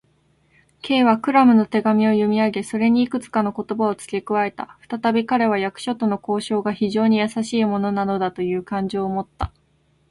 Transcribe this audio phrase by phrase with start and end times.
[0.81, 4.75] Ｋ はクラムの手紙を読みあげ、それにいくつかの言葉をつけ加えた。
[4.79, 9.51] ふたたび彼は、役所との交渉が非常にやさしいものなのだという感情をもった。